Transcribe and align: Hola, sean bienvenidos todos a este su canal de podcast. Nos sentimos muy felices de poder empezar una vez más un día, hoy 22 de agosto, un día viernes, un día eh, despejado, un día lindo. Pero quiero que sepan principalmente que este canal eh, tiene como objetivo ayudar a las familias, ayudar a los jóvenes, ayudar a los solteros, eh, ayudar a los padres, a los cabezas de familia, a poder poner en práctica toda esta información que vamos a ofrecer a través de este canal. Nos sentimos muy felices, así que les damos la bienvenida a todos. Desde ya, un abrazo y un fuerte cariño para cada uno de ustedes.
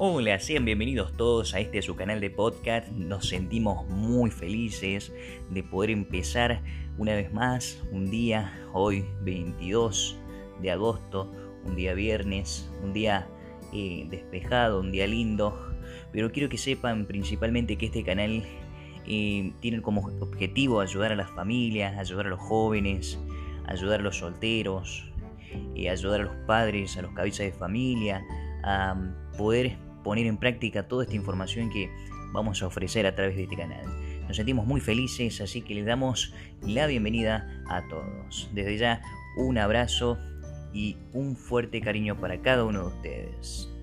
Hola, 0.00 0.38
sean 0.38 0.64
bienvenidos 0.64 1.12
todos 1.16 1.54
a 1.54 1.58
este 1.58 1.82
su 1.82 1.96
canal 1.96 2.20
de 2.20 2.30
podcast. 2.30 2.86
Nos 2.92 3.30
sentimos 3.30 3.84
muy 3.88 4.30
felices 4.30 5.12
de 5.50 5.64
poder 5.64 5.90
empezar 5.90 6.62
una 6.98 7.16
vez 7.16 7.32
más 7.32 7.82
un 7.90 8.08
día, 8.08 8.64
hoy 8.72 9.04
22 9.22 10.16
de 10.62 10.70
agosto, 10.70 11.32
un 11.64 11.74
día 11.74 11.94
viernes, 11.94 12.70
un 12.80 12.92
día 12.92 13.26
eh, 13.72 14.06
despejado, 14.08 14.78
un 14.78 14.92
día 14.92 15.08
lindo. 15.08 15.74
Pero 16.12 16.30
quiero 16.30 16.48
que 16.48 16.58
sepan 16.58 17.04
principalmente 17.04 17.76
que 17.76 17.86
este 17.86 18.04
canal 18.04 18.44
eh, 19.04 19.52
tiene 19.58 19.82
como 19.82 20.06
objetivo 20.20 20.80
ayudar 20.80 21.10
a 21.10 21.16
las 21.16 21.30
familias, 21.32 21.98
ayudar 21.98 22.26
a 22.26 22.30
los 22.30 22.40
jóvenes, 22.40 23.18
ayudar 23.66 23.98
a 23.98 24.04
los 24.04 24.18
solteros, 24.18 25.10
eh, 25.74 25.90
ayudar 25.90 26.20
a 26.20 26.24
los 26.24 26.36
padres, 26.46 26.96
a 26.96 27.02
los 27.02 27.10
cabezas 27.14 27.46
de 27.46 27.52
familia, 27.52 28.22
a 28.62 28.94
poder 29.36 29.87
poner 30.08 30.26
en 30.26 30.38
práctica 30.38 30.88
toda 30.88 31.04
esta 31.04 31.16
información 31.16 31.68
que 31.68 31.90
vamos 32.32 32.62
a 32.62 32.66
ofrecer 32.66 33.06
a 33.06 33.14
través 33.14 33.36
de 33.36 33.42
este 33.42 33.56
canal. 33.56 33.84
Nos 34.26 34.38
sentimos 34.38 34.66
muy 34.66 34.80
felices, 34.80 35.42
así 35.42 35.60
que 35.60 35.74
les 35.74 35.84
damos 35.84 36.32
la 36.62 36.86
bienvenida 36.86 37.62
a 37.68 37.86
todos. 37.88 38.48
Desde 38.54 38.78
ya, 38.78 39.02
un 39.36 39.58
abrazo 39.58 40.16
y 40.72 40.96
un 41.12 41.36
fuerte 41.36 41.82
cariño 41.82 42.18
para 42.18 42.40
cada 42.40 42.64
uno 42.64 42.84
de 42.84 42.86
ustedes. 42.86 43.77